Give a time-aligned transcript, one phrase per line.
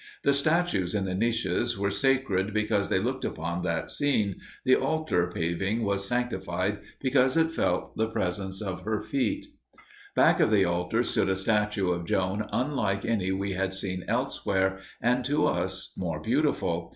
[0.23, 5.27] The statues in the niches were sacred because they looked upon that scene, the altar
[5.31, 9.45] paving was sanctified because it felt the pressure of her feet.
[10.15, 14.79] Back of the altar stood a statue of Joan unlike any we had seen elsewhere,
[15.03, 16.89] and to us more beautiful.